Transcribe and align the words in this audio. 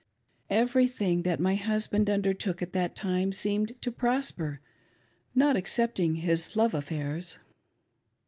Everything 0.49 1.21
that 1.21 1.39
my 1.39 1.53
husband 1.53 2.09
undertook 2.09 2.63
at 2.63 2.73
that 2.73 2.95
time 2.95 3.31
seemed 3.31 3.79
to 3.83 3.91
prosper 3.91 4.59
^not 5.37 5.55
excepting 5.55 6.15
his 6.15 6.55
love 6.55 6.73
affairs. 6.73 7.37